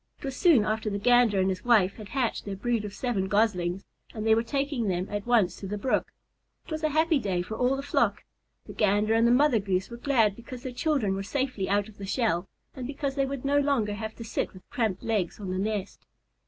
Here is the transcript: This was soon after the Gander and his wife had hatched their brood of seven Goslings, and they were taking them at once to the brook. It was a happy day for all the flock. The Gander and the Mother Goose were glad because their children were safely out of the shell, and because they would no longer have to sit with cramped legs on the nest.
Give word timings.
This 0.17 0.25
was 0.25 0.35
soon 0.37 0.65
after 0.65 0.89
the 0.89 0.97
Gander 0.97 1.39
and 1.39 1.47
his 1.49 1.63
wife 1.63 1.97
had 1.97 2.09
hatched 2.09 2.45
their 2.45 2.55
brood 2.55 2.85
of 2.85 2.93
seven 2.95 3.27
Goslings, 3.27 3.85
and 4.15 4.25
they 4.25 4.33
were 4.33 4.41
taking 4.41 4.87
them 4.87 5.07
at 5.11 5.27
once 5.27 5.55
to 5.57 5.67
the 5.67 5.77
brook. 5.77 6.11
It 6.65 6.71
was 6.71 6.81
a 6.81 6.89
happy 6.89 7.19
day 7.19 7.43
for 7.43 7.55
all 7.55 7.75
the 7.75 7.83
flock. 7.83 8.23
The 8.65 8.73
Gander 8.73 9.13
and 9.13 9.27
the 9.27 9.31
Mother 9.31 9.59
Goose 9.59 9.91
were 9.91 9.97
glad 9.97 10.35
because 10.35 10.63
their 10.63 10.71
children 10.71 11.13
were 11.13 11.21
safely 11.21 11.69
out 11.69 11.87
of 11.87 11.99
the 11.99 12.07
shell, 12.07 12.47
and 12.75 12.87
because 12.87 13.13
they 13.13 13.27
would 13.27 13.45
no 13.45 13.59
longer 13.59 13.93
have 13.93 14.15
to 14.15 14.23
sit 14.23 14.53
with 14.55 14.67
cramped 14.71 15.03
legs 15.03 15.39
on 15.39 15.51
the 15.51 15.59
nest. 15.59 16.03